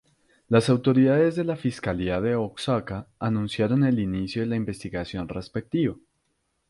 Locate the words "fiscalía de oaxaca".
1.55-3.07